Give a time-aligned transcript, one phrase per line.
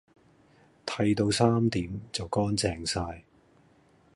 [0.83, 3.21] 剃到三點就乾淨曬